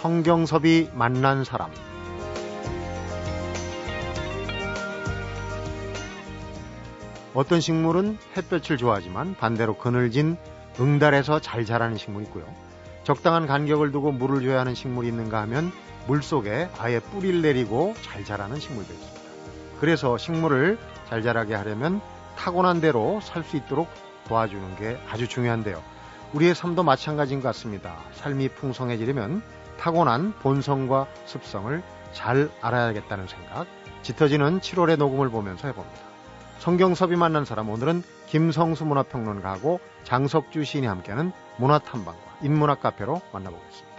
[0.00, 1.70] 성경섭이 만난 사람
[7.34, 10.38] 어떤 식물은 햇볕을 좋아하지만 반대로 그늘진
[10.80, 12.44] 응달에서 잘 자라는 식물이 있고요.
[13.04, 15.70] 적당한 간격을 두고 물을 줘야 하는 식물이 있는가 하면
[16.06, 19.20] 물 속에 아예 뿌리를 내리고 잘 자라는 식물도 있습니다.
[19.80, 20.78] 그래서 식물을
[21.10, 22.00] 잘 자라게 하려면
[22.38, 23.88] 타고난 대로 살 수 있도록
[24.28, 25.82] 도와주는 게 아주 중요한데요.
[26.32, 27.98] 우리의 삶도 마찬가지인 것 같습니다.
[28.14, 29.42] 삶이 풍성해지려면
[29.80, 33.66] 타고난 본성과 습성을 잘 알아야겠다는 생각,
[34.02, 35.98] 짙어지는 7월의 녹음을 보면서 해봅니다.
[36.58, 43.90] 성경섭이 만난 사람 오늘은 김성수 문화평론가하고 장석주 시인이 함께하는 문화탐방과 인문학 카페로 만나보겠습니다.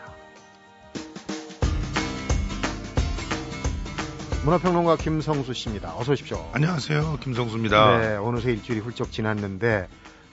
[4.46, 5.96] 문화평론가 김성수 씨입니다.
[5.98, 6.48] 어서 오십시오.
[6.54, 7.18] 안녕하세요.
[7.22, 7.98] 김성수입니다.
[7.98, 9.88] 네, 어느새 일주일이 훌쩍 지났는데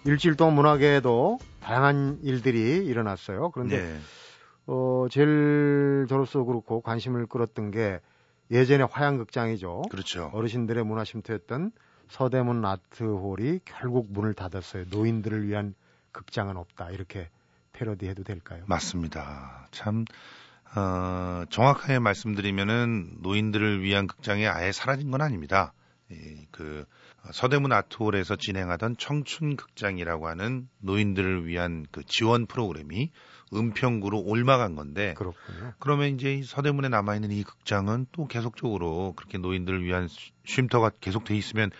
[0.04, 3.50] 일주일 동안 문학에도 다양한 일들이 일어났어요.
[3.50, 3.98] 그런데 네.
[4.68, 8.00] 어, 제일 저로서 그렇고 관심을 끌었던 게
[8.50, 9.82] 예전에 화양극장이죠.
[9.90, 10.30] 그렇죠.
[10.34, 11.72] 어르신들의 문화 쉼터였던
[12.08, 14.84] 서대문 아트홀이 결국 문을 닫았어요.
[14.90, 15.74] 노인들을 위한
[16.12, 16.90] 극장은 없다.
[16.90, 17.28] 이렇게
[17.72, 18.64] 패러디해도 될까요?
[18.66, 19.68] 맞습니다.
[19.70, 20.04] 참
[20.76, 25.72] 어, 정확하게 말씀드리면은 노인들을 위한 극장이 아예 사라진 건 아닙니다.
[26.10, 26.84] 이, 그
[27.32, 33.12] 서대문 아트홀에서 진행하던 청춘 극장이라고 하는 노인들을 위한 그 지원 프로그램이
[33.52, 35.72] 은평구로 올마간 건데 그렇군요.
[35.78, 40.08] 그러면 이제 서대문에 남아 있는 이 극장은 또 계속적으로 그렇게 노인들을 위한
[40.44, 41.70] 쉼터가 계속 돼 있으면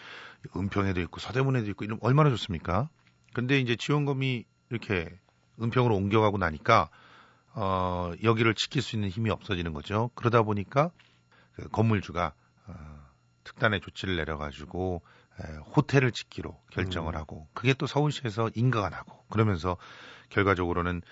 [0.57, 2.89] 은평에도 있고 서대문에도 있고 이런 얼마나 좋습니까?
[3.35, 5.09] 근데 이제 지원금이 이렇게
[5.61, 6.89] 은평으로 옮겨가고 나니까
[7.55, 10.11] 어 여기를 지킬 수 있는 힘이 없어지는 거죠.
[10.15, 10.91] 그러다 보니까
[11.55, 12.33] 그 건물주가
[12.67, 12.75] 어,
[13.45, 15.03] 특단의 조치를 내려가지고
[15.41, 17.19] 에, 호텔을 짓기로 결정을 음.
[17.19, 19.77] 하고 그게 또 서울시에서 인가가 나고 그러면서
[20.31, 21.03] 결과적으로는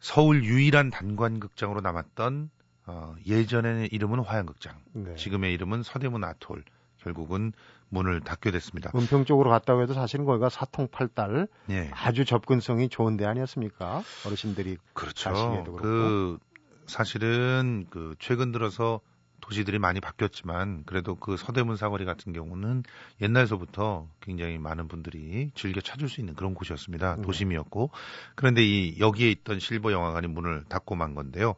[0.00, 2.50] 서울 유일한 단관극장으로 남았던
[2.86, 5.14] 어, 예전의 이름은 화양극장, 네.
[5.16, 6.64] 지금의 이름은 서대문 아톨.
[6.98, 7.52] 결국은
[7.90, 8.90] 문을 닫게 됐습니다.
[8.94, 11.90] 은평 쪽으로 갔다고 해도 사실은 거기가 사통팔달 네.
[11.94, 14.02] 아주 접근성이 좋은 데 아니었습니까?
[14.26, 15.64] 어르신들이 그렇죠.
[15.78, 16.38] 그
[16.86, 19.00] 사실은 그 최근 들어서
[19.40, 22.82] 도시들이 많이 바뀌었지만 그래도 그 서대문 사거리 같은 경우는
[23.20, 27.16] 옛날서부터 굉장히 많은 분들이 즐겨 찾을 수 있는 그런 곳이었습니다.
[27.16, 27.22] 네.
[27.22, 27.90] 도심이었고
[28.34, 31.54] 그런데 이 여기에 있던 실버 영화관이 문을 닫고 만 건데요.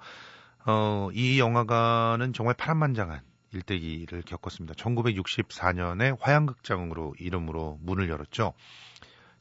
[0.66, 3.20] 어, 이 영화관은 정말 파란만장한
[3.52, 4.74] 일대기를 겪었습니다.
[4.74, 8.54] 1964년에 화양극장으로 이름으로 문을 열었죠.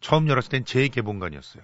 [0.01, 1.63] 처음 열었을 땐 재개봉관이었어요.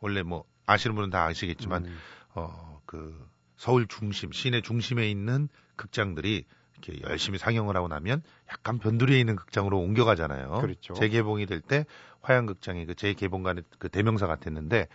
[0.00, 1.98] 원래 뭐 아시는 분은 다 아시겠지만 음.
[2.34, 6.44] 어그 서울 중심, 시내 중심에 있는 극장들이
[6.78, 10.58] 이렇게 열심히 상영을 하고 나면 약간 변두리에 있는 극장으로 옮겨가잖아요.
[10.60, 10.94] 그렇죠.
[10.94, 11.86] 재개봉이 될 때
[12.20, 14.88] 화양극장이 그 재개봉관의 그 대명사 같았는데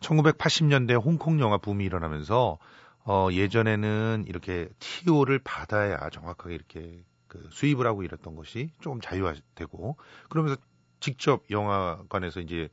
[0.00, 2.58] 1980년대 홍콩 영화 붐이 일어나면서
[3.04, 9.96] 어 예전에는 이렇게 TO를 받아야 정확하게 이렇게 그 수입을 하고 이랬던 것이 조금 자유화되고
[10.28, 10.56] 그러면서
[11.00, 12.68] 직접 영화관에서 이제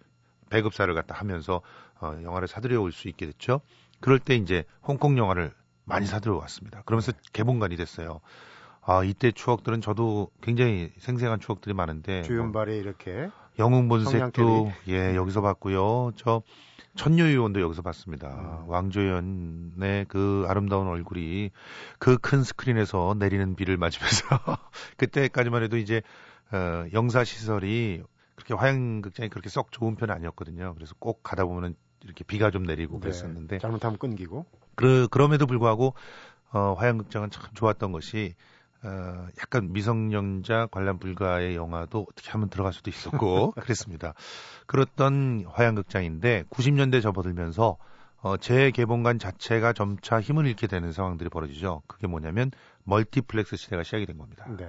[0.50, 1.62] 배급사를 갖다 하면서
[2.00, 3.62] 어 영화를 사들여 올 수 있게 됐죠.
[4.05, 5.51] 그럴 때 이제 홍콩 영화를
[5.83, 6.83] 많이 사들어 왔습니다.
[6.85, 8.19] 그러면서 개봉관이 됐어요.
[8.83, 12.21] 아, 이때 추억들은 저도 굉장히 생생한 추억들이 많은데.
[12.21, 13.29] 주윤발이 이렇게.
[13.57, 16.11] 영웅본색도, 예, 여기서 봤고요.
[16.17, 16.44] 저,
[16.94, 18.27] 천녀유원도 여기서 봤습니다.
[18.63, 18.69] 음.
[18.69, 21.49] 왕조연의 그 아름다운 얼굴이
[21.97, 24.27] 그 큰 스크린에서 내리는 비를 맞으면서
[24.97, 26.03] 그때까지만 해도 이제
[26.51, 28.03] 어, 영사시설이
[28.35, 30.75] 그렇게 화양극장이 그렇게 썩 좋은 편은 아니었거든요.
[30.75, 34.45] 그래서 꼭 가다 보면은 이렇게 비가 좀 내리고 네, 그랬었는데 잘못하면 끊기고
[34.75, 35.93] 그 그럼에도 불구하고
[36.51, 38.35] 어, 화양극장은 참 좋았던 것이
[38.83, 44.13] 어, 약간 미성년자 관람 불가의 영화도 어떻게 하면 들어갈 수도 있었고 그랬습니다.
[44.67, 47.77] 그렇던 화양극장인데 90년대 접어들면서
[48.21, 51.81] 어, 재개봉관 자체가 점차 힘을 잃게 되는 상황들이 벌어지죠.
[51.88, 52.51] 그게 뭐냐면
[52.83, 54.47] 멀티플렉스 시대가 시작이 된 겁니다.
[54.57, 54.68] 네.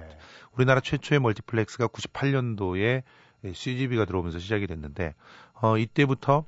[0.53, 3.03] 우리나라 최초의 멀티플렉스가 98년도에
[3.53, 5.13] CGV가 들어오면서 시작이 됐는데
[5.53, 6.45] 어, 이때부터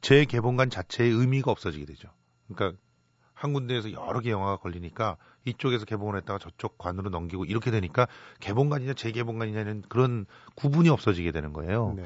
[0.00, 2.08] 재개봉관 자체의 의미가 없어지게 되죠.
[2.48, 2.78] 그러니까
[3.34, 5.16] 한 군데에서 여러 개 영화가 걸리니까
[5.46, 8.06] 이쪽에서 개봉을 했다가 저쪽 관으로 넘기고 이렇게 되니까
[8.40, 10.26] 개봉관이냐 재개봉관이냐는 그런
[10.56, 11.94] 구분이 없어지게 되는 거예요.
[11.96, 12.04] 네.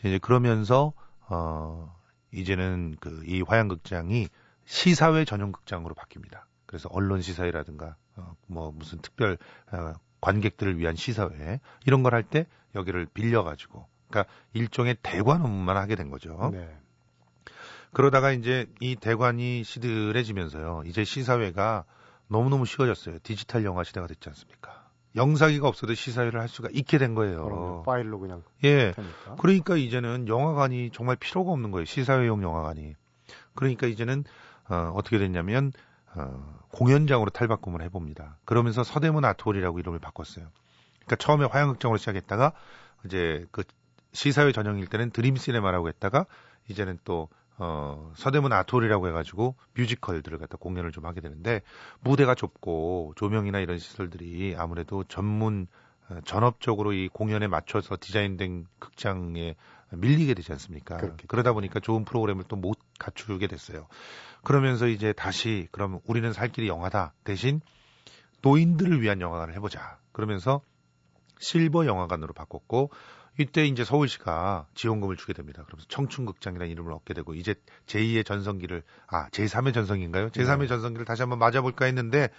[0.00, 0.92] 이제 그러면서
[1.28, 1.94] 어
[2.32, 4.28] 이제는 그 이 화양극장이
[4.66, 6.42] 시사회 전용 극장으로 바뀝니다.
[6.66, 9.38] 그래서 언론 시사회라든가 어, 뭐 무슨 특별
[9.72, 15.76] 어, 관객들을 위한 시사회 이런 걸 할 때 여기를 빌려 가지고 그러니까 일종의 대관 업무만
[15.76, 16.50] 하게 된 거죠.
[16.52, 16.78] 네.
[17.92, 20.82] 그러다가 이제 이 대관이 시들해지면서요.
[20.86, 21.84] 이제 시사회가
[22.28, 23.18] 너무너무 쉬워졌어요.
[23.22, 24.88] 디지털 영화 시대가 됐지 않습니까?
[25.16, 27.44] 영상기가 없어도 시사회를 할 수가 있게 된 거예요.
[27.44, 27.82] 그럼요.
[27.82, 28.42] 파일로 그냥.
[28.64, 28.92] 예.
[28.92, 29.36] 되니까.
[29.36, 31.86] 그러니까 이제는 영화관이 정말 필요가 없는 거예요.
[31.86, 32.94] 시사회용 영화관이.
[33.54, 34.24] 그러니까 이제는
[34.68, 35.72] 어, 어떻게 됐냐면
[36.14, 38.38] 어, 공연장으로 탈바꿈을 해봅니다.
[38.44, 40.46] 그러면서 서대문 아트홀이라고 이름을 바꿨어요.
[41.00, 42.52] 그러니까 처음에 화양극장으로 시작했다가
[43.06, 43.64] 이제 그
[44.12, 46.26] 시사회 전형일 때는 드림 시네마라고 했다가
[46.68, 51.62] 이제는 또 어, 서대문 아트홀이라고 해가지고 뮤지컬들을 갖다 공연을 좀 하게 되는데
[52.00, 55.66] 무대가 좁고 조명이나 이런 시설들이 아무래도 전문
[56.08, 59.56] 어, 전업적으로 이 공연에 맞춰서 디자인된 극장에
[59.90, 60.96] 밀리게 되지 않습니까?
[60.98, 61.26] 그렇겠죠.
[61.28, 63.86] 그러다 보니까 좋은 프로그램을 또 못 갖추게 됐어요.
[64.44, 67.60] 그러면서 이제 다시 그럼 우리는 살 길이 영화다 대신
[68.42, 69.98] 노인들을 위한 영화관을 해보자.
[70.12, 70.60] 그러면서
[71.38, 72.90] 실버 영화관으로 바꿨고
[73.38, 75.62] 이때 이제 서울시가 지원금을 주게 됩니다.
[75.64, 77.54] 그러면서 청춘극장이라는 이름을 얻게 되고 이제
[77.86, 80.30] 제2의 전성기를 아 제3의 전성기인가요?
[80.30, 80.66] 제3의 네.
[80.66, 82.30] 전성기를 다시 한번 맞아볼까 했는데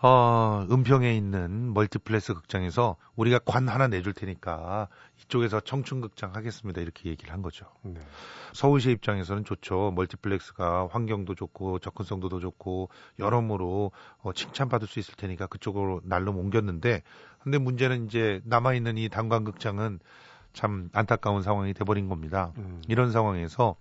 [0.00, 4.88] 어, 은평에 있는 멀티플렉스 극장에서 우리가 관 하나 내줄 테니까
[5.22, 6.80] 이쪽에서 청춘극장 하겠습니다.
[6.80, 7.66] 이렇게 얘기를 한 거죠.
[7.82, 8.00] 네.
[8.52, 9.92] 서울시 입장에서는 좋죠.
[9.96, 17.02] 멀티플렉스가 환경도 좋고 접근성도 더 좋고 여러모로 어, 칭찬받을 수 있을 테니까 그쪽으로 날로 옮겼는데
[17.48, 20.00] 근데 문제는 이제 남아있는 이 단관극장은
[20.52, 22.52] 참 안타까운 상황이 돼버린 겁니다.
[22.58, 22.82] 음.
[22.88, 23.74] 이런 상황에서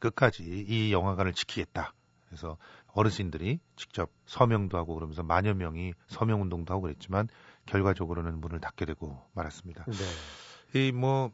[0.00, 1.92] 끝까지 이 영화관을 지키겠다.
[2.26, 2.56] 그래서
[2.88, 7.28] 어르신들이 직접 서명도 하고 그러면서 만여 명이 서명 운동도 하고 그랬지만
[7.66, 9.84] 결과적으로는 문을 닫게 되고 말았습니다.
[10.72, 10.88] 네.
[10.88, 11.30] 이뭐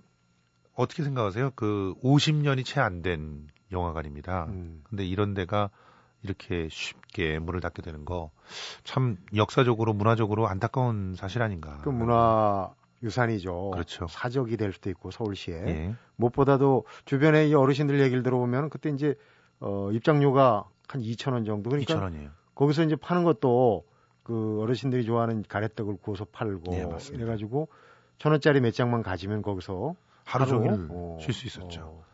[0.75, 1.53] 어떻게 생각하세요?
[1.57, 4.45] 그 50년이 채 안 된 영화관입니다.
[4.51, 4.83] 음.
[4.85, 5.71] 근데 이런 데가
[6.25, 8.31] 이렇게 쉽게 문을 닫게 되는 거
[8.83, 11.79] 참 역사적으로 문화적으로 안타까운 사실 아닌가.
[11.83, 12.73] 그 문화
[13.03, 13.71] 유산이죠.
[13.73, 14.07] 그렇죠.
[14.09, 15.95] 사적이 될 수도 있고 서울시에 예.
[16.17, 19.15] 무엇보다도 주변에 이 어르신들 얘기를 들어보면 그때 이제
[19.61, 21.71] 어 입장료가 한 2천 원 정도.
[21.71, 22.31] 그러니까 2,000원이에요.
[22.55, 23.85] 거기서 이제 파는 것도
[24.23, 27.69] 그 어르신들이 좋아하는 가래떡을 구워서 팔고 네, 그래가지고
[28.19, 31.81] 천 원짜리 몇 장만 가지면 거기서 하루, 종일 어, 쉴수 있었죠.
[31.83, 32.05] 어,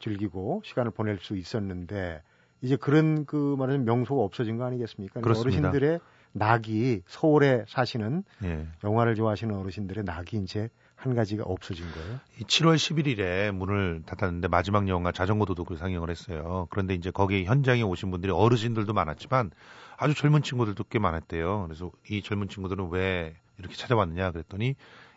[0.00, 2.22] 즐기고 시간을 보낼 수 있었는데
[2.66, 5.20] 이제 그런 그 말하자면 명소가 없어진 거 아니겠습니까?
[5.20, 6.00] 그러니까 어르신들의
[6.32, 8.66] 낙이 서울에 사시는 예.
[8.82, 12.18] 영화를 좋아하시는 어르신들의 낙이 이제 한 가지가 없어진 거예요.
[12.40, 16.66] 7월 11일에 문을 닫았는데 마지막 영화 자전거 도둑을 상영을 했어요.
[16.70, 19.52] 그런데 이제 거기 현장에 오신 분들이 어르신들도 많았지만
[19.96, 21.64] 아주 젊은 친구들도 꽤 많았대요.
[21.66, 24.74] 그래서 이 젊은 친구들은 왜 이렇게 찾아왔느냐 그랬더니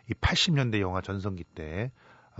[0.08, 1.90] 이 80년대 영화 전성기 때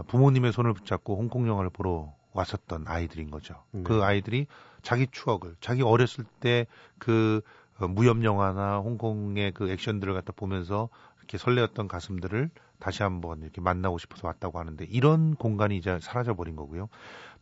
[0.07, 3.63] 부모님의 손을 붙잡고 홍콩 영화를 보러 왔었던 아이들인 거죠.
[3.73, 3.83] 네.
[3.83, 4.47] 그 아이들이
[4.83, 6.67] 자기 추억을 자기 어렸을 때
[6.99, 7.41] 그
[7.89, 14.27] 무협 영화나 홍콩의 그 액션들을 갖다 보면서 이렇게 설레었던 가슴들을 다시 한번 이렇게 만나고 싶어서
[14.29, 16.89] 왔다고 하는데 이런 공간이 이제 사라져 버린 거고요.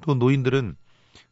[0.02, 0.76] 또 노인들은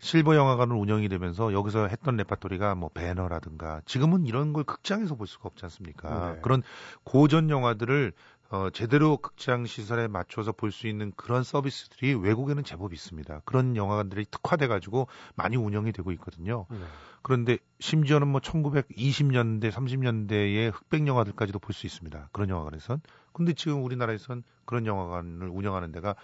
[0.00, 5.48] 실버 영화관을 운영이 되면서 여기서 했던 레파토리가 뭐 배너라든가 지금은 이런 걸 극장에서 볼 수가
[5.48, 6.34] 없지 않습니까?
[6.34, 6.40] 네.
[6.42, 6.62] 그런
[7.04, 8.12] 고전 영화들을
[8.50, 13.42] 어, 제대로 극장 시설에 맞춰서 볼 수 있는 그런 서비스들이 외국에는 제법 있습니다.
[13.44, 16.66] 그런 영화관들이 특화돼 가지고 많이 운영이 되고 있거든요.
[16.70, 16.78] 네.
[17.22, 22.28] 그런데 심지어는 뭐 1920년대, 30년대의 흑백 영화들까지도 볼 수 있습니다.
[22.32, 23.00] 그런 영화관에선.
[23.32, 26.14] 근데 지금 우리나라에선 그런 영화관을 운영하는 데가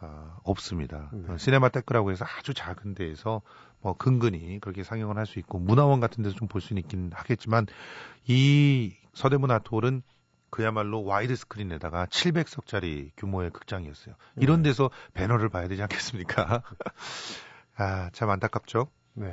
[0.00, 1.10] 아, 없습니다.
[1.12, 1.36] 네.
[1.38, 3.40] 시네마테크라고 해서 아주 작은 데에서
[3.80, 7.66] 뭐 근근히 그렇게 상영을 할 수 있고 문화원 같은 데서 좀 볼수 있긴 하겠지만
[8.26, 10.02] 이 서대문 아트홀은
[10.52, 14.14] 그야말로 와이드 스크린에다가 700석짜리 규모의 극장이었어요.
[14.36, 14.68] 이런 네.
[14.68, 16.62] 데서 벤허를 봐야 되지 않겠습니까?
[17.76, 18.88] 아, 참 안타깝죠.
[19.14, 19.32] 네.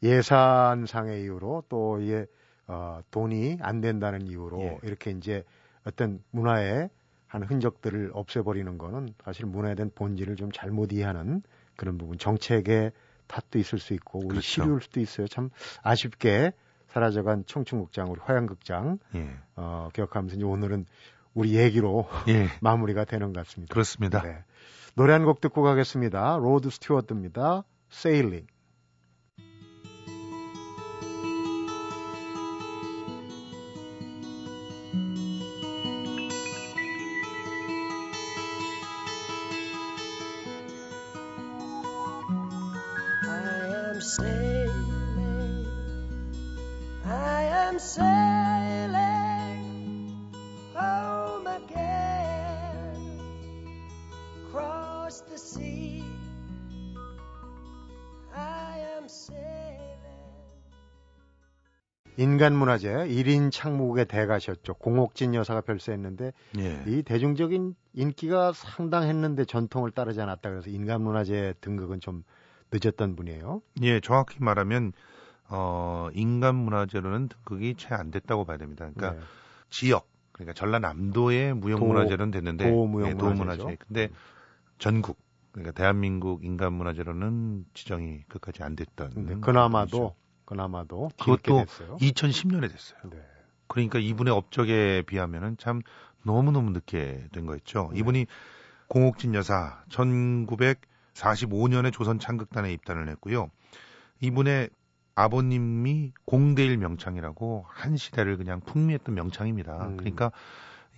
[0.00, 2.26] 예산상의 이유로 또 이게
[2.68, 4.78] 어, 돈이 안 된다는 이유로 예.
[4.84, 5.42] 이렇게 이제
[5.84, 6.88] 어떤 문화의
[7.26, 11.42] 한 흔적들을 없애버리는 거는 사실 문화에 대한 본질을 좀 잘못 이해하는
[11.74, 12.92] 그런 부분 정책의
[13.26, 14.42] 탓도 있을 수 있고 우리 그렇죠.
[14.42, 15.26] 시류일 수도 있어요.
[15.26, 15.50] 참
[15.82, 16.52] 아쉽게
[16.92, 19.30] 사라져간 청춘극장, 우리 화양극장 예.
[19.56, 20.86] 어, 기억하면서 이제 오늘은
[21.34, 22.48] 우리 얘기로 예.
[22.60, 23.72] 마무리가 되는 것 같습니다.
[23.72, 24.22] 그렇습니다.
[24.22, 24.44] 네.
[24.94, 26.36] 노래 한 곡 듣고 가겠습니다.
[26.38, 27.64] 로드 스튜어트입니다.
[27.88, 28.46] Sailing.
[62.16, 64.74] 인간문화재 1인 창목의 대가셨죠.
[64.74, 66.84] 공옥진 여사가 별세했는데 예.
[66.86, 72.22] 이 대중적인 인기가 상당했는데 전통을 따르지 않았다 그래서 인간문화재 등극은 좀
[72.70, 73.60] 늦었던 분이에요.
[73.82, 74.92] 예, 정확히 말하면
[75.52, 78.88] 어, 인간 문화재로는 등극이 채 안 됐다고 봐야 됩니다.
[78.94, 79.26] 그러니까 네.
[79.70, 83.14] 지역 그러니까 전라남도의 무형문화재는 됐는데 도무형문화재.
[83.14, 83.76] 네, 도문화재.
[83.86, 84.08] 근데
[84.78, 85.18] 전국
[85.52, 89.12] 그러니까 대한민국 인간 문화재로는 지정이 끝까지 안 됐던.
[89.14, 90.14] 네, 그나마도
[90.46, 91.96] 그나마도 그것도 됐어요.
[91.98, 92.98] 2010년에 됐어요.
[93.10, 93.18] 네.
[93.66, 95.82] 그러니까 이분의 업적에 비하면은 참
[96.24, 97.90] 너무 너무 늦게 된 거였죠.
[97.92, 97.98] 네.
[98.00, 98.26] 이분이
[98.88, 103.50] 공옥진 여사 1945년에 조선 창극단에 입단을 했고요.
[104.20, 104.70] 이분의
[105.14, 109.86] 아버님이 공대일 명창이라고 한 시대를 그냥 풍미했던 명창입니다.
[109.88, 109.96] 음.
[109.96, 110.32] 그러니까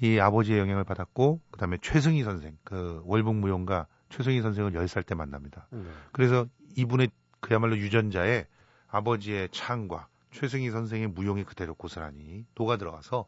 [0.01, 5.67] 이 아버지의 영향을 받았고 그다음에 최승희 선생 그 월북무용가 최승희 선생을 10살 때 만납니다.
[5.71, 5.85] 네.
[6.13, 8.47] 그래서 이분의 그야말로 유전자에
[8.89, 13.27] 아버지의 창과 최승희 선생의 무용이 그대로 고스란히 녹아 들어가서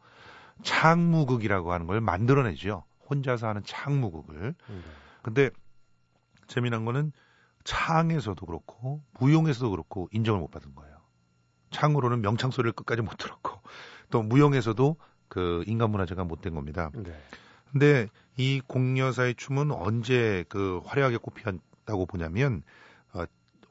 [0.62, 2.84] 창무극이라고 하는 걸 만들어내죠.
[3.08, 4.54] 혼자서 하는 창무극을.
[4.68, 4.76] 네.
[5.22, 5.50] 근데
[6.46, 7.12] 재미난 거는
[7.66, 10.96] 창에서도 그렇고 무용에서도 그렇고 인정을 못 받은 거예요.
[11.70, 13.60] 창으로는 명창 소리를 끝까지 못 들었고
[14.10, 14.96] 또 무용에서도
[15.28, 16.90] 그 인간 문화재가 못 된 겁니다.
[16.94, 17.12] 네.
[17.72, 22.62] 근데 이 공여사의 춤은 언제 그 화려하게 꼽혔다고 보냐면
[23.12, 23.24] 어,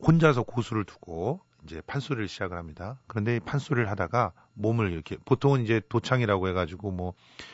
[0.05, 2.99] 혼자서 고수를 두고 이제 판소리를 시작을 합니다.
[3.07, 7.13] 그런데 이 판소리를 하다가 몸을 이렇게 보통은 이제 도창이라고 해가지고 뭐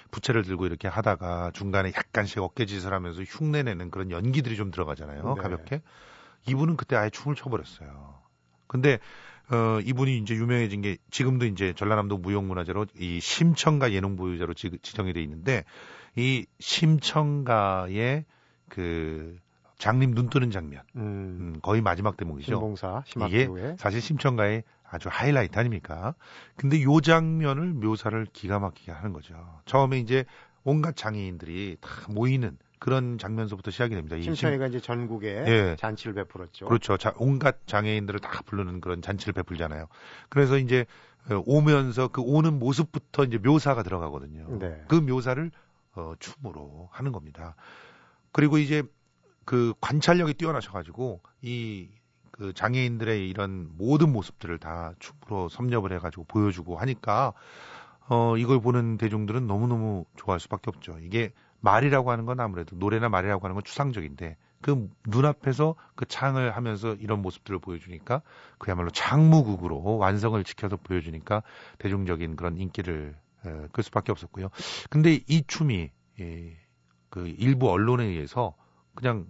[0.09, 5.35] 부채를 들고 이렇게 하다가 중간에 약간씩 어깨짓을 하면서 흉내내는 그런 연기들이 좀 들어가잖아요.
[5.35, 5.41] 네.
[5.41, 5.81] 가볍게.
[6.47, 8.15] 이분은 그때 아예 춤을 춰버렸어요.
[8.67, 8.99] 근데
[9.49, 15.13] 어 이분이 이제 유명해진 게 지금도 이제 전라남도 무용문화재로 이 심청가 예능 보유자로 지, 지정이
[15.13, 15.65] 돼 있는데
[16.15, 18.25] 이 심청가의
[18.69, 19.37] 그
[19.77, 21.01] 장님 눈 뜨는 장면 음.
[21.01, 22.45] 음, 거의 마지막 대목이죠.
[22.45, 26.15] 신봉사 이게 사실 심청가의 아주 하이라이트 아닙니까?
[26.55, 29.35] 근데 요 장면을 묘사를 기가 막히게 하는 거죠.
[29.65, 30.25] 처음에 이제
[30.63, 34.15] 온갖 장애인들이 다 모이는 그런 장면서부터 시작이 됩니다.
[34.15, 35.75] 이 심- 심청이가 이제 전국에 예.
[35.77, 36.65] 잔치를 베풀었죠.
[36.65, 36.97] 그렇죠.
[36.97, 39.85] 자, 온갖 장애인들을 다 부르는 그런 잔치를 베풀잖아요.
[40.29, 40.87] 그래서 이제
[41.29, 44.57] 어, 오면서 그 오는 모습부터 이제 묘사가 들어가거든요.
[44.57, 44.83] 네.
[44.87, 45.51] 그 묘사를
[45.93, 47.55] 어, 춤으로 하는 겁니다.
[48.31, 48.81] 그리고 이제
[49.45, 51.87] 그 관찰력이 뛰어나셔가지고 이
[52.31, 57.33] 그 장애인들의 이런 모든 모습들을 다 춤으로 섭렵을 해가지고 보여주고 하니까
[58.09, 60.97] 어 이걸 보는 대중들은 너무너무 좋아할 수밖에 없죠.
[61.03, 66.93] 이게 말이라고 하는 건 아무래도 노래나 말이라고 하는 건 추상적인데 그 눈앞에서 그 창을 하면서
[66.95, 68.21] 이런 모습들을 보여주니까
[68.57, 71.43] 그야말로 창무극으로 완성을 지켜서 보여주니까
[71.79, 73.15] 대중적인 그런 인기를
[73.45, 74.49] 에, 끌 수밖에 없었고요.
[74.89, 75.89] 근데 이 춤이
[76.19, 76.57] 예,
[77.09, 78.55] 그 일부 언론에 의해서
[78.93, 79.25] 그냥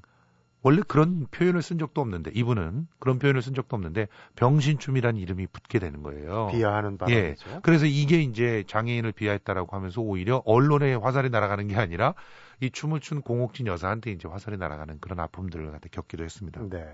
[0.64, 5.80] 원래 그런 표현을 쓴 적도 없는데 이분은 그런 표현을 쓴 적도 없는데 병신춤이라는 이름이 붙게
[5.80, 6.50] 되는 거예요.
[6.52, 6.98] 비하하는 예.
[6.98, 7.62] 바람이죠.
[7.64, 12.14] 그래서 이게 이제 장애인을 비하했다라고 하면서 오히려 언론에 화살이 날아가는 게 아니라
[12.60, 16.62] 이 춤을 춘 공옥진 여사한테 이제 화살이 날아가는 그런 아픔들을 갖다 겪기도 했습니다.
[16.70, 16.86] 네.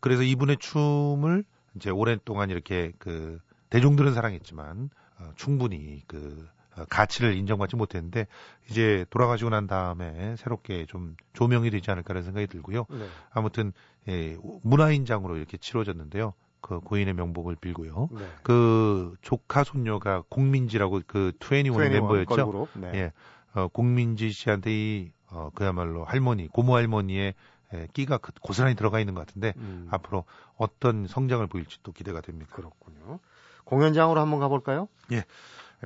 [0.00, 1.44] 그래서 이분의 춤을
[1.76, 8.26] 이제 오랫동안 이렇게 그 대중들은 사랑했지만 어, 충분히 그 어, 가치를 인정받지 못했는데
[8.70, 12.86] 이제 돌아가시고 난 다음에 새롭게 좀 조명이 되지 않을까라는 생각이 들고요.
[12.90, 13.06] 네.
[13.32, 13.72] 아무튼
[14.08, 16.34] 예, 문화인장으로 이렇게 치러졌는데요.
[16.60, 18.08] 그 고인의 명복을 빌고요.
[18.12, 18.26] 네.
[18.42, 22.26] 그 조카 손녀가 공민지라고 그21 멤버였죠.
[22.34, 22.68] 걸그룹.
[22.74, 22.90] 네.
[22.94, 23.12] 예,
[23.54, 27.34] 어, 공민지 씨한테 이 어, 그야말로 할머니, 고모 할머니의
[27.74, 30.24] 예, 끼가 그- 고스란히 들어가 있는 것 같은데 음, 앞으로
[30.56, 32.50] 어떤 성장을 보일지 또 기대가 됩니다.
[32.54, 33.18] 그렇군요.
[33.64, 34.88] 공연장으로 한번 가볼까요?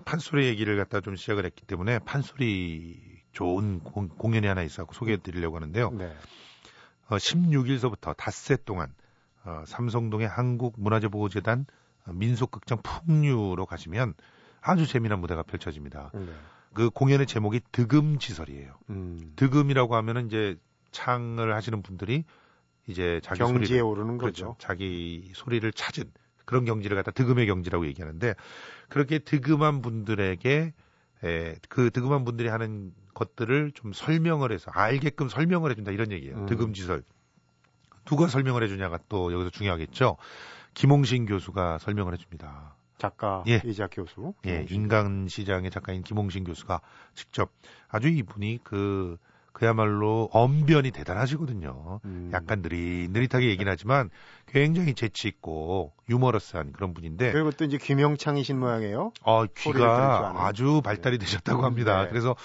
[0.05, 3.00] 판소리 얘기를 갖다 좀 시작을 했기 때문에 판소리
[3.33, 5.90] 좋은 공, 연이 하나 있어서 소개해 드리려고 하는데요.
[5.90, 6.14] 네.
[7.09, 8.93] 어, 16일서부터 닷새 동안
[9.45, 11.67] 어, 삼성동의 한국문화재보호재단
[12.07, 14.14] 어, 민속극장 풍류로 가시면
[14.61, 16.11] 아주 재미난 무대가 펼쳐집니다.
[16.14, 16.26] 네.
[16.75, 18.75] 그 공연의 제목이 득음지설이에요.
[18.90, 20.57] 음, 득음이라고 하면은 이제
[20.90, 22.25] 창을 하시는 분들이
[22.87, 24.47] 이제 자기 경지에 소리를 오르는 그렇죠.
[24.49, 24.57] 거죠.
[24.59, 26.11] 자기 소리를 찾은
[26.49, 28.35] 그런 경지를 갖다 득음의 경지라고 얘기하는데
[28.88, 30.73] 그렇게 득음한 분들에게
[31.25, 36.38] 에, 그 득음한 분들이 하는 것들을 좀 설명을 해서 알게끔 설명을 해준다 이런 얘기예요.
[36.38, 36.47] 음.
[36.47, 37.02] 득음지설.
[38.07, 40.17] 누가 설명을 해주냐가 또 여기서 중요하겠죠.
[40.73, 42.76] 김홍신 교수가 설명을 해줍니다.
[42.97, 43.61] 작가 예.
[43.67, 44.33] 이자 교수.
[44.47, 46.81] 예, 음, 인간 시장의 작가인 김홍신 교수가
[47.14, 47.52] 직접
[47.88, 49.19] 아주 이분이 그
[49.59, 52.00] 그야말로 언변이 대단하시거든요.
[52.05, 54.09] 음, 약간 느릿느릿하게 얘기는 하지만
[54.47, 59.12] 굉장히 재치 있고 유머러스한 그런 분인데 그리고 또 이제 김영창이신 모양이에요.
[59.23, 60.47] 어, 귀가.
[60.47, 62.05] 아주 발달이 되셨다고 음, 합니다.
[62.05, 62.09] 네.
[62.09, 62.37] 그래서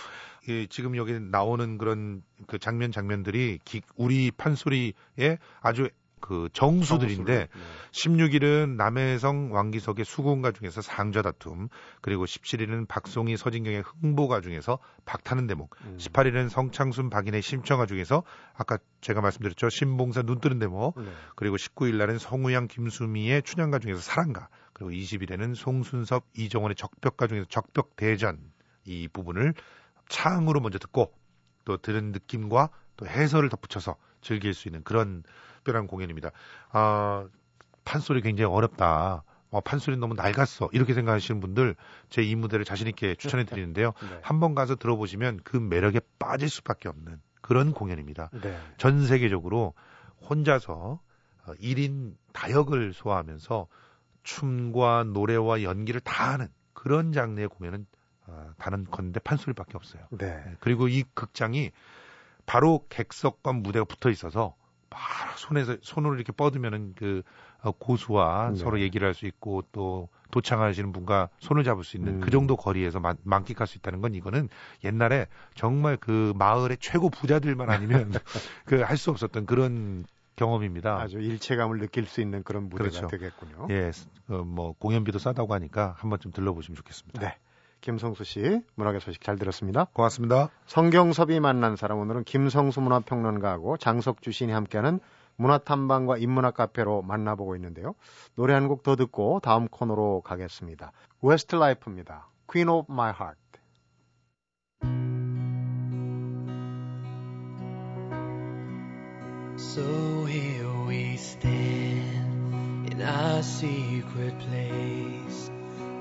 [0.49, 5.89] 예, 지금 여기 나오는 그런 그 장면 장면들이 기- 우리 판소리의 아주
[6.23, 7.49] 그 정수들인데
[7.91, 11.67] 정수를, 16일은 남해성 왕기석의 수군가 중에서 상좌 다툼,
[11.99, 15.89] 그리고 17일은 박송이 서진경의 흥보가 중에서 박타는 대목, 네.
[15.89, 21.11] 음, 18일은 성창순 박인의 심청가 중에서 아까 제가 말씀드렸죠 신봉사 눈 뜨는 대목, 네.
[21.35, 27.97] 그리고 19일 날은 성우양 김수미의 춘향가 중에서 사랑가, 그리고 20일에는 송순섭 이정원의 적벽가 중에서 적벽
[27.97, 28.39] 대전
[28.85, 29.55] 이 부분을
[30.07, 31.13] 창으로 먼저 듣고
[31.65, 35.23] 또 들은 느낌과 또 해설을 덧붙여서 즐길 수 있는 그런
[35.63, 36.31] 특별한 공연입니다.
[36.71, 37.25] 아,
[37.85, 39.23] 판소리 굉장히 어렵다.
[39.49, 40.69] 어, 판소리 너무 낡았어.
[40.73, 41.75] 이렇게 생각하시는 분들
[42.09, 43.93] 제 이 무대를 자신있게 추천해 드리는데요.
[44.01, 44.19] 네.
[44.21, 48.29] 한번 가서 들어보시면 그 매력에 빠질 수밖에 없는 그런 공연입니다.
[48.41, 48.57] 네.
[48.77, 49.73] 전 세계적으로
[50.29, 50.99] 혼자서
[51.61, 53.67] 1인 어, 다역을 소화하면서
[54.23, 57.85] 춤과 노래와 연기를 다 하는 그런 장르의 공연은
[58.25, 60.03] 어, 다른 건데 판소리밖에 없어요.
[60.11, 60.41] 네.
[60.45, 60.55] 네.
[60.61, 61.71] 그리고 이 극장이
[62.45, 64.55] 바로 객석과 무대가 붙어 있어서
[64.93, 67.23] 바로 손에서 손으로 이렇게 뻗으면은 그
[67.61, 68.57] 어, 고수와 네.
[68.57, 72.21] 서로 얘기를 할 수 있고 또 도착하시는 분과 손을 잡을 수 있는 그 음.
[72.21, 74.49] 그 정도 거리에서 만, 만끽할 수 있다는 건 이거는
[74.83, 78.11] 옛날에 정말 그 마을의 최고 부자들만 아니면
[78.65, 80.99] 그 할 수 없었던 그런 경험입니다.
[80.99, 83.07] 아주 일체감을 느낄 수 있는 그런 무대가 그렇죠.
[83.07, 83.67] 되겠군요.
[83.69, 83.91] 예,
[84.29, 87.21] 어, 뭐 공연비도 싸다고 하니까 한번 좀 들러보시면 좋겠습니다.
[87.21, 87.37] 네.
[87.83, 89.85] 김성수 씨 문학의 소식 잘 들었습니다.
[89.93, 90.49] 고맙습니다.
[90.67, 94.99] 성경섭이 만난 사람 오늘은 김성수 문화평론가하고 장석주 시인이 함께하는
[95.35, 97.93] 문화탐방과 인문학 카페로 만나보고 있는데요.
[98.35, 100.91] 노래 한 곡 더 듣고 다음 코너로 가겠습니다.
[101.21, 102.29] 웨스트 라이프입니다.
[102.47, 103.39] Queen of My Heart.
[109.57, 115.49] So here we stand in our secret place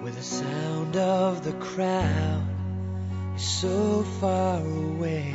[0.03, 2.45] where the sound of the crowd
[3.37, 5.33] is so far away.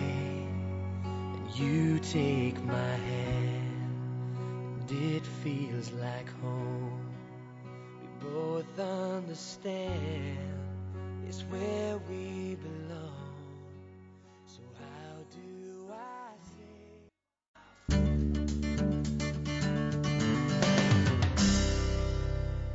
[1.05, 6.99] And you take my hand, and it feels like home.
[8.01, 10.37] We both understand
[11.29, 12.76] it's where we belong.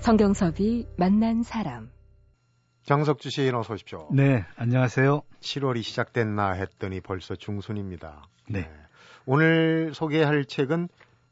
[0.03, 1.89] 성경섭이 만난 사람
[2.83, 4.09] 정석주 시인 어서 오십시오.
[4.11, 5.23] 네, 안녕하세요.
[5.39, 8.27] 7월이 시작됐나 했더니 벌써 중순입니다.
[8.49, 8.63] 네.
[8.63, 8.71] 네.
[9.27, 10.89] 오늘 소개할 책은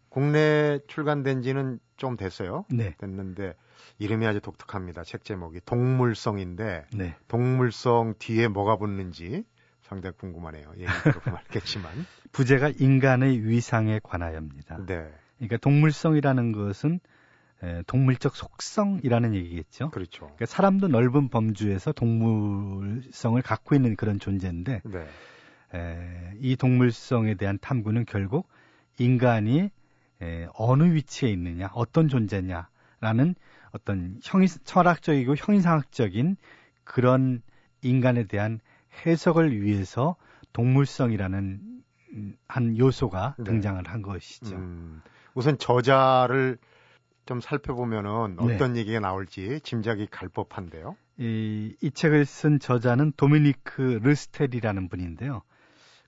[0.09, 2.64] 국내 출간된 지는 좀 됐어요.
[2.71, 2.94] 네.
[2.99, 3.55] 됐는데
[3.99, 5.03] 이름이 아주 독특합니다.
[5.03, 7.16] 책 제목이 동물성인데 네.
[7.27, 9.42] 동물성 뒤에 뭐가 붙는지
[9.83, 10.75] 상당히 궁금하네요.
[10.79, 11.90] 예, 들어보면 알겠지만
[12.31, 14.87] 부제가 인간의 위상에 관하여입니다.
[14.87, 15.12] 네.
[15.38, 17.01] 그러니까 동물성이라는 것은
[17.87, 19.90] 동물적 속성이라는 얘기겠죠.
[19.90, 20.20] 그렇죠.
[20.20, 25.07] 그러니까 사람도 넓은 범주에서 동물성을 갖고 있는 그런 존재인데 네.
[25.75, 28.49] 에, 이 동물성에 대한 탐구는 결국
[28.99, 29.70] 인간이
[30.23, 33.35] 에, 어느 위치에 있느냐, 어떤 존재냐라는
[33.73, 36.37] 어떤 형이 철학적이고 형이상학적인
[36.85, 37.42] 그런
[37.83, 38.61] 인간에 대한
[39.07, 40.16] 해석을 위해서
[40.53, 41.61] 동물성이라는
[42.12, 43.44] 음, 한 요소가 네.
[43.44, 44.57] 등장을 한 것이죠.
[44.57, 45.03] 음,
[45.35, 46.59] 우선 저자를
[47.31, 48.55] 좀 살펴보면은 네.
[48.55, 48.81] 어떤 네.
[48.81, 50.97] 얘기가 나올지 짐작이 갈 법한데요.
[51.19, 55.43] 이, 이 책을 쓴 저자는 도미니크 르스텔이라는 분인데요.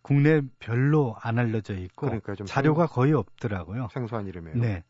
[0.03, 2.95] 국내 별로 안 알려져 있고 그러니까 자료가 생...
[2.95, 3.87] 거의 없더라고요.
[3.93, 4.57] 생소한 이름이에요.
[4.59, 4.83] 네.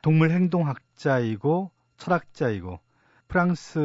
[0.00, 2.78] 동물 행동학자이고 철학자이고
[3.26, 3.80] 프랑스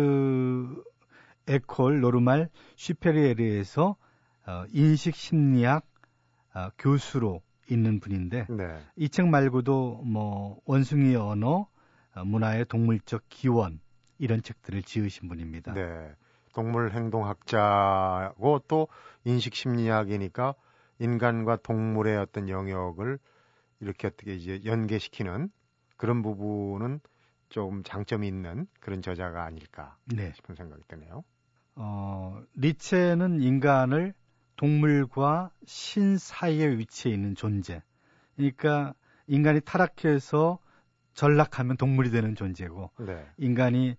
[1.48, 3.96] 에콜 노르말 슈페리에르에서
[4.46, 5.84] 어, 인식 심리학
[6.54, 8.78] 어, 교수로 있는 분인데 네.
[8.96, 11.68] 이책 말고도 뭐 원숭이 언어, 어,
[12.24, 13.80] 문화의 동물적 기원
[14.18, 15.74] 이런 책들을 지으신 분입니다.
[15.74, 16.14] 네.
[16.54, 18.88] 동물 행동학자고 또
[19.26, 20.56] 인식 심리학이니까
[21.00, 23.20] 인간과 동물의 어떤 영역을
[23.82, 25.50] 이렇게 어떻게 이제 연계시키는
[25.98, 27.02] 그런 부분은
[27.50, 30.32] 좀 장점이 있는 그런 저자가 아닐까 네.
[30.34, 31.24] 싶은 생각이 드네요.
[31.76, 34.14] 어, 리체는 인간을
[34.56, 37.82] 동물과 신 사이에 위치해 있는 존재.
[38.36, 38.94] 그러니까
[39.28, 40.60] 인간이 타락해서
[41.16, 43.26] 전락하면 동물이 되는 존재고 네.
[43.38, 43.96] 인간이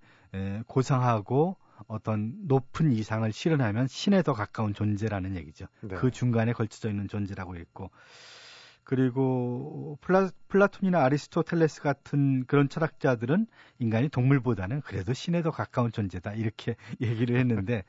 [0.66, 1.56] 고상하고
[1.88, 5.66] 어떤 높은 이상을 실현하면 신에 더 가까운 존재라는 얘기죠.
[5.80, 5.96] 네.
[5.96, 7.90] 그 중간에 걸쳐져 있는 존재라고 했고
[8.84, 13.46] 그리고 플라, 플라톤이나 아리스토텔레스 같은 그런 철학자들은
[13.80, 17.82] 인간이 동물보다는 그래도 신에 더 가까운 존재다 이렇게 얘기를 했는데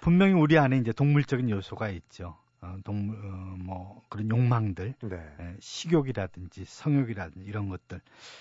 [0.00, 2.38] 분명히 우리 안에 이제 동물적인 요소가 있죠.
[2.62, 5.16] 어, 동물 어, 뭐 그런 욕망들, 네.
[5.16, 8.00] 에, 식욕이라든지 성욕이라든지 이런 것들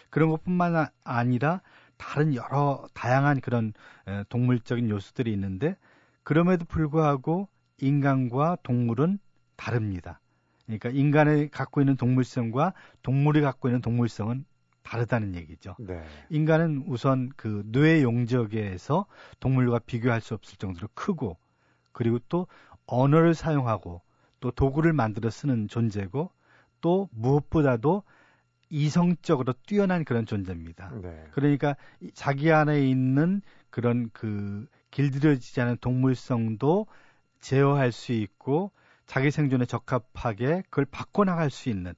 [0.10, 1.62] 그런 것뿐만 아, 아니라
[1.97, 3.73] 다른 여러 다양한 그런
[4.07, 5.75] 에, 동물적인 요소들이 있는데
[6.23, 7.47] 그럼에도 불구하고
[7.79, 9.19] 인간과 동물은
[9.55, 10.19] 다릅니다.
[10.65, 14.45] 그러니까 인간이 갖고 있는 동물성과 동물이 갖고 있는 동물성은
[14.84, 15.75] 다르다는 얘기죠.
[15.79, 16.03] 네.
[16.29, 19.05] 인간은 우선 그 뇌 용적에서
[19.39, 21.38] 동물과 비교할 수 없을 정도로 크고
[21.91, 22.47] 그리고 또
[22.86, 24.01] 언어를 사용하고
[24.41, 26.30] 또 도구를 만들어 쓰는 존재고
[26.82, 28.04] 또 무엇보다도
[28.69, 30.91] 이성적으로 뛰어난 그런 존재입니다.
[31.01, 31.25] 네.
[31.32, 31.75] 그러니까
[32.13, 36.88] 자기 안에 있는 그런 그 길들여지지 않은 동물성도
[37.39, 38.71] 제어할 수 있고
[39.06, 41.93] 자기 생존에 적합하게 그걸 바꿔나갈 수 있는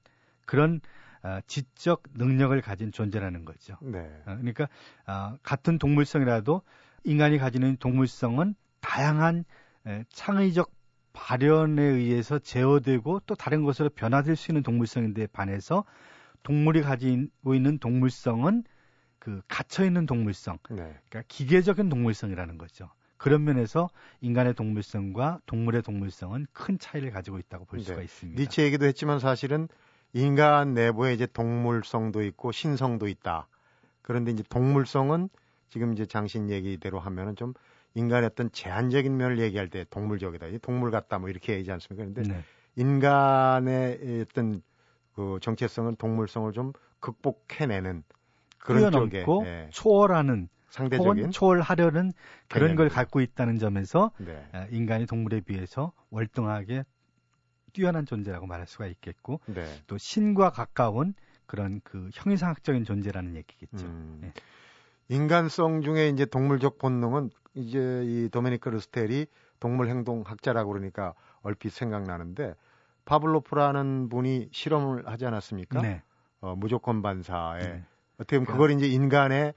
[0.45, 0.81] 그런
[1.21, 3.77] 어, 지적 능력을 가진 존재라는 거죠.
[3.81, 3.99] 네.
[4.25, 4.67] 어, 그러니까
[5.07, 6.61] 어, 같은 동물성이라도
[7.05, 9.45] 인간이 가지는 동물성은 다양한
[9.85, 10.71] 에, 창의적
[11.13, 15.85] 발현에 의해서 제어되고 또 다른 것으로 변화될 수 있는 동물성인데 반해서
[16.41, 18.63] 동물이 가지고 있는 동물성은
[19.19, 20.75] 그 갇혀 있는 동물성, 네.
[20.75, 22.89] 그러니까 기계적인 동물성이라는 거죠.
[23.15, 27.85] 그런 면에서 인간의 동물성과 동물의 동물성은 큰 차이를 가지고 있다고 볼 네.
[27.85, 28.41] 수가 있습니다.
[28.41, 29.69] 니체 얘기도 했지만 사실은
[30.11, 33.47] 인간 내부에 이제 동물성도 있고 신성도 있다.
[34.01, 35.29] 그런데 이제 동물성은
[35.69, 37.53] 지금 이제 장신 얘기대로 하면은 좀
[37.95, 40.47] 인간의 어떤 제한적인 면을 얘기할 때 동물적이다.
[40.47, 42.09] 이 동물 같다 뭐 이렇게 얘기하지 않습니까?
[42.11, 42.43] 그런데 네.
[42.75, 44.61] 인간의 어떤
[45.13, 48.03] 그 정체성은 동물성을 좀 극복해내는
[48.57, 52.13] 그런 쪽에 예, 초월하는 상대적인 혹은 초월하려는
[52.47, 52.89] 그런 걸.
[52.89, 54.43] 갖고 있다는 점에서 네.
[54.53, 56.83] 어, 인간이 동물에 비해서 월등하게
[57.73, 59.65] 뛰어난 존재라고 말할 수가 있겠고 네.
[59.85, 61.13] 또 신과 가까운
[61.45, 63.85] 그런 그 형이상학적인 존재라는 얘기겠죠.
[63.85, 64.19] 음.
[64.21, 64.33] 네.
[65.13, 69.27] 인간성 중에 이제 동물적 본능은 이제 이 도메니크 르스텔이
[69.59, 72.55] 동물 행동 학자라고 그러니까 얼핏 생각나는데
[73.05, 75.81] 파블로프라는 분이 실험을 하지 않았습니까?
[75.81, 76.01] 네.
[76.41, 77.83] 어, 무조건 반사에 네.
[78.15, 79.53] 어떻게 보면 그걸 이제 인간의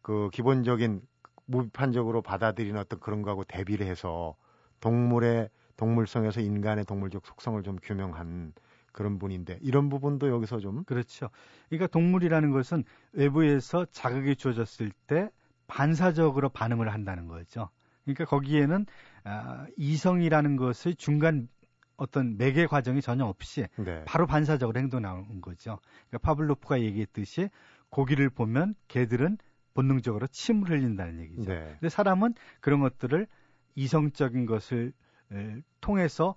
[0.00, 1.02] 그 기본적인
[1.46, 4.36] 무비판적으로 받아들이는 어떤 그런 거하고 대비를 해서
[4.78, 8.52] 동물의 동물성에서 인간의 동물적 속성을 좀 규명한
[8.92, 11.30] 그런 분인데 이런 부분도 여기서 좀 그렇죠.
[11.68, 15.30] 그러니까 동물이라는 것은 외부에서 자극이 주어졌을 때
[15.66, 17.68] 반사적으로 반응을 한다는 거죠.
[18.04, 18.86] 그러니까 거기에는
[19.24, 21.48] 아, 이성이라는 것의 중간
[21.96, 24.04] 어떤 매개 과정이 전혀 없이 네.
[24.06, 25.78] 바로 반사적으로 행동하는 거죠.
[26.08, 27.50] 그러니까 파블로프가 얘기했듯이
[27.90, 29.36] 고기를 보면 개들은
[29.74, 31.52] 본능적으로 침을 흘린다는 얘기죠.
[31.52, 31.76] 네.
[31.78, 33.26] 근데 사람은 그런 것들을
[33.74, 34.92] 이성적인 것을
[35.32, 36.34] 에, 통해서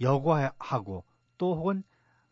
[0.00, 1.04] 여과하고
[1.38, 1.82] 또 혹은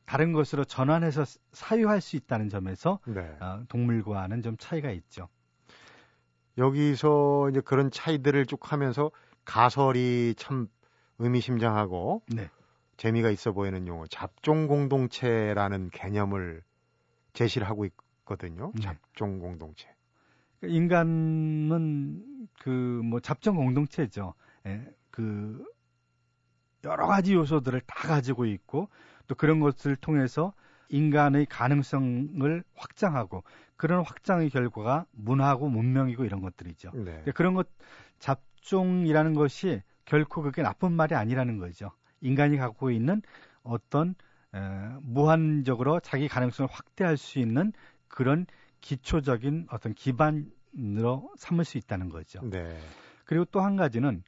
[0.05, 3.21] 다른 것으로 전환해서 사유할 수 있다는 점에서 네.
[3.41, 5.29] 어, 동물과는 좀 차이가 있죠.
[6.59, 9.11] 여기서 이제 그런 차이들을 쭉 하면서
[9.45, 10.69] 가설이 참
[11.19, 12.49] 의미심장하고 네.
[12.97, 16.63] 재미가 있어 보이는 용어 잡종 공동체라는 개념을
[17.33, 18.73] 제시를 하고 있거든요.
[18.77, 18.83] 네.
[18.83, 19.89] 잡종 공동체.
[20.61, 24.35] 그러니까 인간은 그 뭐 잡종 공동체죠.
[24.67, 25.65] 예, 그
[26.85, 28.89] 여러 가지 요소들을 다 가지고 있고
[29.27, 30.53] 또 그런 것을 통해서
[30.89, 33.43] 인간의 가능성을 확장하고
[33.77, 36.91] 그런 확장의 결과가 문화고 문명이고 이런 것들이죠.
[36.95, 37.05] 네.
[37.17, 37.69] 근데 그런 것
[38.19, 41.91] 잡종이라는 것이 결코 그게 나쁜 말이 아니라는 거죠.
[42.21, 43.23] 인간이 갖고 있는
[43.63, 44.15] 어떤
[44.55, 44.59] 에,
[45.03, 47.73] 무한적으로 자기 가능성을 확대할 수 있는
[48.09, 48.47] 그런
[48.81, 52.41] 기초적인 어떤 기반으로 삼을 수 있다는 거죠.
[52.43, 52.79] 네.
[53.25, 54.23] 그리고 또 한 가지는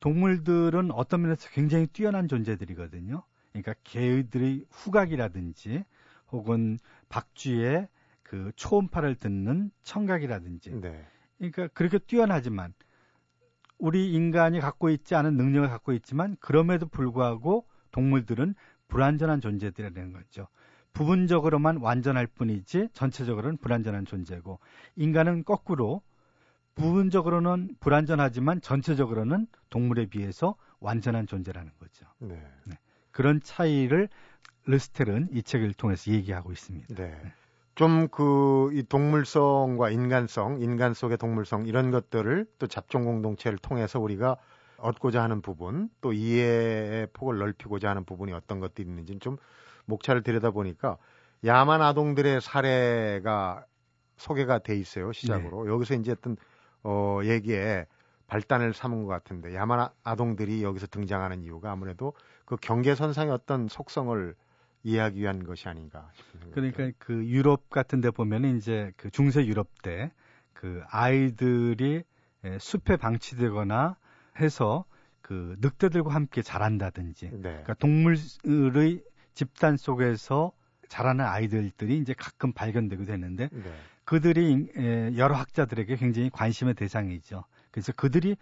[0.00, 3.22] 동물들은 어떤 면에서 굉장히 뛰어난 존재들이거든요.
[3.52, 5.84] 그러니까 개들의 후각이라든지
[6.30, 7.88] 혹은 박쥐의
[8.22, 11.04] 그 초음파를 듣는 청각이라든지 네.
[11.38, 12.72] 그러니까 그렇게 뛰어나지만
[13.78, 18.54] 우리 인간이 갖고 있지 않은 능력을 갖고 있지만 그럼에도 불구하고 동물들은
[18.88, 20.46] 불완전한 존재들이라는 거죠.
[20.92, 24.60] 부분적으로만 완전할 뿐이지 전체적으로는 불완전한 존재고
[24.96, 26.02] 인간은 거꾸로
[26.74, 32.06] 부분적으로는 불완전하지만 전체적으로는 동물에 비해서 완전한 존재라는 거죠.
[32.18, 32.42] 네.
[33.12, 34.08] 그런 차이를
[34.66, 36.94] 르스텔은 이 책을 통해서 얘기하고 있습니다.
[36.94, 37.34] 네.
[37.74, 44.36] 좀 그 이 동물성과 인간성, 인간 속의 동물성 이런 것들을 또 잡종 공동체를 통해서 우리가
[44.76, 49.36] 얻고자 하는 부분, 또 이해의 폭을 넓히고자 하는 부분이 어떤 것들이 있는지 좀
[49.86, 50.98] 목차를 들여다 보니까
[51.44, 53.64] 야만 아동들의 사례가
[54.18, 56.36] 소개가 돼 있어요 시작으로 여기서 이제 어떤
[56.84, 57.86] 어 얘기에
[58.30, 62.14] 발단을 삼은 것 같은데 야만 아- 아동들이 여기서 등장하는 이유가 아무래도
[62.44, 64.34] 그 경계선상의 어떤 속성을
[64.82, 69.68] 이해하기 위한 것이 아닌가 생각이 그러니까 그 유럽 같은 데 보면은 이제 그 중세 유럽
[69.82, 70.10] 때
[70.60, 72.02] 그 아이들이
[72.44, 73.96] 에, 숲에 방치되거나
[74.40, 74.84] 해서
[75.22, 77.38] 그 늑대들과 함께 자란다든지 네.
[77.40, 80.52] 그러니까 동물의 집단 속에서
[80.88, 83.72] 자라는 아이들들이 이제 가끔 발견되기도 했는데 네.
[84.04, 87.44] 그들이 에, 여러 학자들에게 굉장히 관심의 대상이죠.
[87.70, 88.36] 그래서 그들이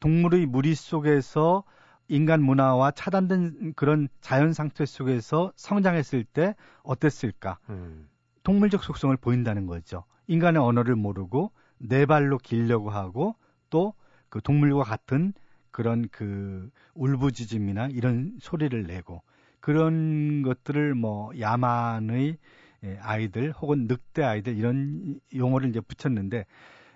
[0.00, 1.64] 동물의 무리 속에서
[2.08, 7.58] 인간 문화와 차단된 그런 자연 상태 속에서 성장했을 때 어땠을까?
[7.70, 8.08] 음.
[8.42, 10.04] 동물적 속성을 보인다는 거죠.
[10.26, 13.36] 인간의 언어를 모르고 네 발로 기려고 하고
[13.70, 13.94] 또
[14.34, 15.32] 그 동물과 같은
[15.70, 19.22] 그런 그 울부짖음이나 이런 소리를 내고
[19.60, 22.36] 그런 것들을 뭐 야만의
[22.82, 26.46] 예, 아이들 혹은 늑대 아이들 이런 용어를 이제 붙였는데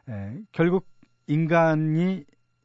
[0.08, 0.88] 에, 결국
[1.28, 2.24] 인간이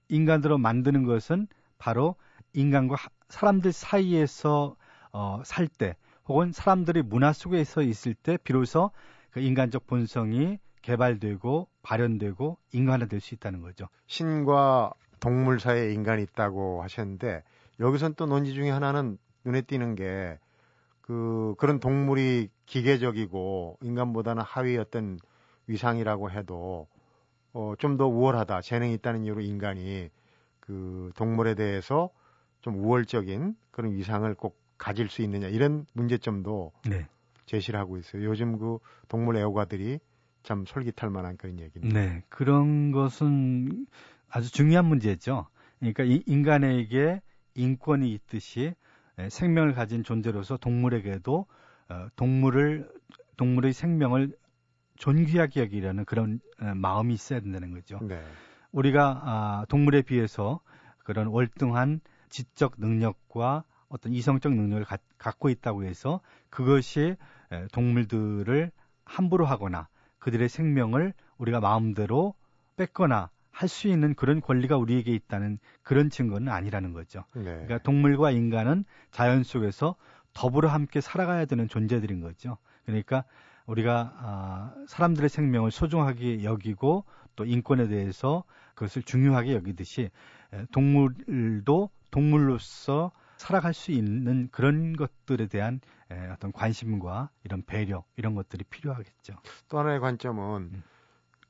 [0.09, 1.47] 인간으로 만드는 것은
[1.77, 2.15] 바로
[2.53, 4.75] 인간과 하- 사람들 사이에서
[5.11, 5.95] 어, 살 때
[6.27, 8.91] 혹은 사람들이 문화 속에서 있을 때 비로소
[9.31, 13.87] 그 인간적 본성이 개발되고 발현되고 인간화될 수 있다는 거죠.
[14.07, 17.43] 신과 동물 사이에 인간이 있다고 하셨는데
[17.79, 20.39] 여기선 또 논지 중에 하나는 눈에 띄는 게
[21.01, 25.19] 그 그런 동물이 기계적이고 인간보다는 하위 어떤
[25.67, 26.87] 위상이라고 해도
[27.53, 30.09] 어, 좀 더 우월하다 재능이 있다는 이유로 인간이
[30.59, 32.09] 그 동물에 대해서
[32.61, 37.07] 좀 우월적인 그런 위상을 꼭 가질 수 있느냐 이런 문제점도 네.
[37.45, 38.23] 제시를 하고 있어요.
[38.25, 39.99] 요즘 그 동물 애호가들이
[40.43, 41.99] 참 솔깃할 만한 그런 얘기입니다.
[41.99, 43.85] 네, 그런 것은
[44.29, 45.47] 아주 중요한 문제죠.
[45.79, 47.21] 그러니까 인간에게
[47.55, 48.73] 인권이 있듯이
[49.29, 51.45] 생명을 가진 존재로서 동물에게도
[51.89, 52.89] 어, 동물을
[53.37, 54.33] 동물의 생명을
[55.03, 57.99] 존귀하게 여기려는 그런 어, 마음이 있어야 된다는 거죠.
[58.01, 58.23] 네.
[58.71, 60.61] 우리가 아, 동물에 비해서
[60.99, 67.17] 그런 월등한 지적 능력과 어떤 이성적 능력을 가, 갖고 있다고 해서 그것이
[67.73, 68.71] 동물들을
[69.03, 69.89] 함부로 하거나
[70.19, 72.33] 그들의 생명을 우리가 마음대로
[72.77, 77.25] 뺏거나 할 수 있는 그런 권리가 우리에게 있다는 그런 증거는 아니라는 거죠.
[77.35, 77.43] 네.
[77.43, 79.95] 그러니까 동물과 인간은 자연 속에서
[80.33, 82.57] 더불어 함께 살아가야 되는 존재들인 거죠.
[82.85, 83.25] 그러니까
[83.65, 88.43] 우리가 아, 사람들의 생명을 소중하게 여기고 또 인권에 대해서
[88.75, 90.09] 그것을 중요하게 여기듯이
[90.71, 95.81] 동물도 동물로서 살아갈 수 있는 그런 것들에 대한
[96.31, 99.35] 어떤 관심과 이런 배려 이런 것들이 필요하겠죠.
[99.67, 100.83] 또 하나의 관점은 음.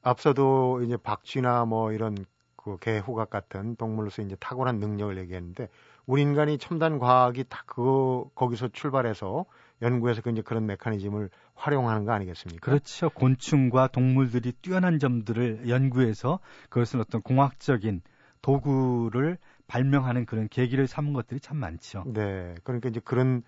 [0.02, 2.16] 앞서도 이제 박쥐나 뭐 이런
[2.56, 5.68] 그 개호각 같은 동물로서 이제 탁월한 능력을 얘기했는데
[6.06, 9.46] 우리 인간이 첨단 과학이 다 그거 거기서 출발해서
[9.82, 12.66] 연구해서 그 이제 그런 메커니즘을 활용하는 거 아니겠습니까?
[12.66, 13.10] 그렇죠.
[13.10, 16.40] 곤충과 동물들이 뛰어난 점들을 연구해서
[16.70, 18.02] 그것은 어떤 공학적인
[18.42, 19.38] 도구를
[19.68, 22.04] 발명하는 그런 계기를 삼은 것들이 참 많죠.
[22.08, 22.56] 네.
[22.64, 23.44] 그러니까 이제 그런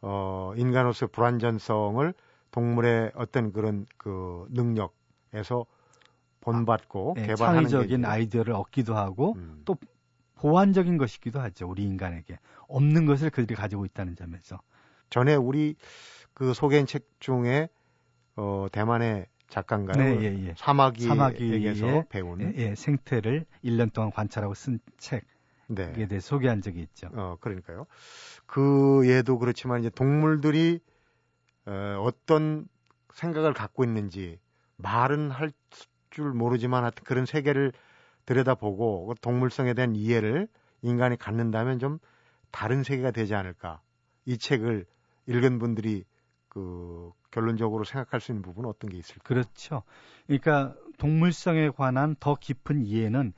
[0.00, 2.14] 어 인간으로서의 불완전성을
[2.50, 5.66] 동물의 어떤 그런 그 능력에서
[6.40, 9.62] 본받고 아, 네, 개발하는 창의적인 아이디어를 얻기도 하고 음.
[9.64, 9.76] 또
[10.36, 11.68] 보완적인 것이기도 하죠.
[11.68, 14.60] 우리 인간에게 없는 것을 그들이 가지고 있다는 점에서.
[15.10, 15.74] 전에 우리
[16.38, 17.68] 그 소개한 책 중에
[18.36, 19.96] 어 대만의 작가인가요?
[19.96, 20.54] 네, 예, 예.
[20.56, 25.22] 사마귀에게서 배운 예, 예, 생태를 1년 동안 관찰하고 쓴 책에
[25.68, 26.06] 네.
[26.06, 27.08] 대해 소개한 적이 있죠.
[27.12, 27.86] 어, 그러니까요.
[28.46, 30.80] 그 얘도 그렇지만 이제 동물들이
[31.66, 32.66] 어, 어떤
[33.14, 34.38] 생각을 갖고 있는지
[34.76, 35.50] 말은 할
[36.10, 37.72] 줄 모르지만 하여튼 그런 세계를
[38.26, 40.48] 들여다보고 그 동물성에 대한 이해를
[40.82, 41.98] 인간이 갖는다면 좀
[42.50, 43.80] 다른 세계가 되지 않을까.
[44.24, 44.86] 이 책을
[45.26, 46.04] 읽은 분들이
[46.48, 49.22] 그 결론적으로 생각할 수 있는 부분은 어떤 게 있을까요?
[49.24, 49.82] 그렇죠.
[50.26, 53.32] 그러니까 동물성에 관한 더 깊은 이해는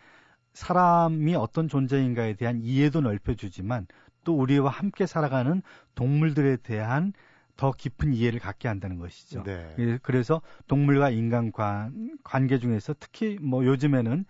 [0.52, 3.86] 사람이 어떤 존재인가에 대한 이해도 넓혀주지만
[4.24, 5.62] 또 우리와 함께 살아가는
[5.94, 7.12] 동물들에 대한
[7.56, 9.42] 더 깊은 이해를 갖게 한다는 것이죠.
[9.42, 9.74] 네.
[9.78, 14.24] 예, 그래서 동물과 인간 관, 관계 중에서 특히 뭐 요즘에는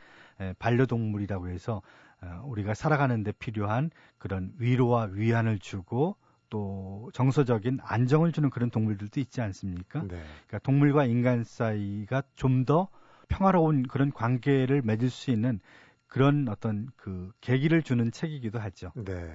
[0.58, 1.80] 반려동물이라고 해서
[2.22, 6.16] 어, 우리가 살아가는 데 필요한 그런 위로와 위안을 주고
[6.50, 10.00] 또 정서적인 안정을 주는 그런 동물들도 있지 않습니까?
[10.02, 10.08] 네.
[10.08, 12.88] 그러니까 동물과 인간 사이가 좀 더
[13.30, 15.60] 평화로운 그런 관계를 맺을 수 있는
[16.08, 18.92] 그런 어떤 그 계기를 주는 책이기도 하죠.
[18.96, 19.32] 네.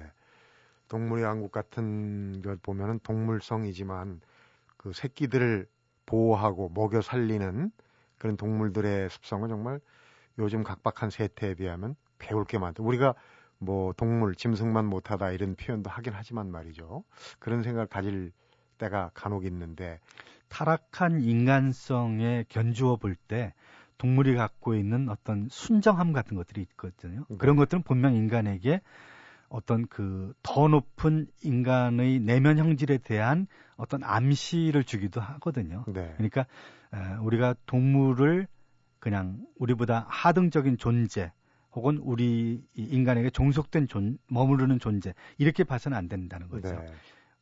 [0.88, 4.20] 동물의 왕국 같은 걸 보면은 동물성이지만
[4.76, 5.66] 그 새끼들을
[6.04, 7.72] 보호하고 먹여 살리는
[8.18, 9.80] 그런 동물들의 습성은 정말
[10.38, 12.82] 요즘 각박한 세태에 비하면 배울 게 많다.
[12.82, 13.14] 우리가
[13.58, 17.04] 뭐 동물, 짐승만 못하다 이런 표현도 하긴 하지만 말이죠.
[17.38, 18.32] 그런 생각을 가질
[18.78, 20.00] 때가 간혹 있는데
[20.48, 23.54] 타락한 인간성에 견주어 볼 때
[23.98, 27.24] 동물이 갖고 있는 어떤 순정함 같은 것들이 있거든요.
[27.30, 27.36] 네.
[27.38, 28.82] 그런 것들은 분명 인간에게
[29.48, 35.84] 어떤 그 더 높은 인간의 내면 형질에 대한 어떤 암시를 주기도 하거든요.
[35.88, 36.12] 네.
[36.16, 36.46] 그러니까
[37.22, 38.46] 우리가 동물을
[38.98, 41.32] 그냥 우리보다 하등적인 존재
[41.76, 46.70] 혹은 우리 인간에게 종속된 존, 머무르는 존재 이렇게 봐서는 안 된다는 거죠.
[46.74, 46.92] 네.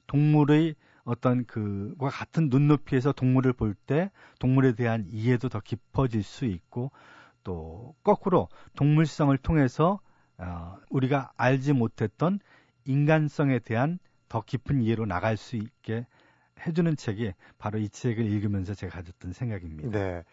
[0.09, 6.91] 동물의 어떤 그와 같은 눈높이에서 동물을 볼 때 동물에 대한 이해도 더 깊어질 수 있고
[7.45, 10.01] 또 거꾸로 동물성을 통해서
[10.39, 12.41] 어, 우리가 알지 못했던
[12.87, 16.07] 인간성에 대한 더 깊은 이해로 나갈 수 있게
[16.67, 19.91] 해주는 책이 바로 이 책을 읽으면서 제가 가졌던 생각입니다.
[19.91, 20.25] 네.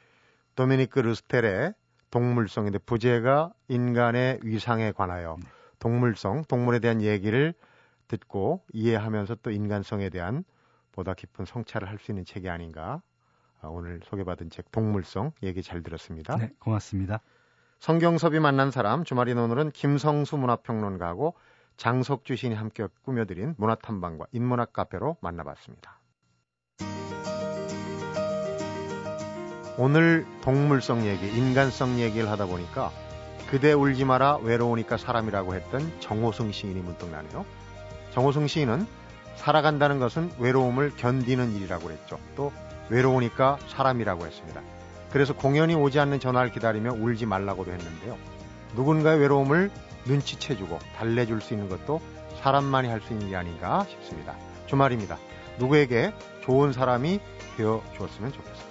[0.55, 1.73] 도미니크 루스텔의
[2.11, 5.47] 동물성인데 부제가 인간의 위상에 관하여 네.
[5.79, 7.53] 동물성, 동물에 대한 얘기를
[8.07, 10.43] 듣고 이해하면서 또 인간성에 대한
[10.91, 13.01] 보다 깊은 성찰을 할 수 있는 책이 아닌가.
[13.61, 16.35] 아, 오늘 소개받은 책 동물성 얘기 잘 들었습니다.
[16.35, 17.21] 네, 고맙습니다.
[17.79, 21.35] 성경섭이 만난 사람 주말인 오늘은 김성수 문화평론가하고
[21.77, 26.00] 장석주 시인이 함께 꾸며드린 문화탐방과 인문학 카페로 만나봤습니다.
[29.83, 32.91] 오늘 동물성 얘기, 인간성 얘기를 하다 보니까
[33.49, 37.43] 그대 울지 마라 외로우니까 사람이라고 했던 정호승 시인이 문득 나네요.
[38.11, 38.85] 정호승 시인은
[39.37, 42.19] 살아간다는 것은 외로움을 견디는 일이라고 그랬죠.
[42.35, 42.53] 또
[42.89, 44.61] 외로우니까 사람이라고 했습니다.
[45.11, 48.19] 그래서 공연이 오지 않는 전화를 기다리며 울지 말라고도 했는데요.
[48.75, 49.71] 누군가의 외로움을
[50.05, 52.01] 눈치채주고 달래줄 수 있는 것도
[52.43, 54.35] 사람만이 할 수 있는 게 아닌가 싶습니다.
[54.67, 55.17] 주말입니다.
[55.57, 56.13] 누구에게
[56.43, 57.19] 좋은 사람이
[57.57, 58.70] 되어 주었으면 좋겠습니다.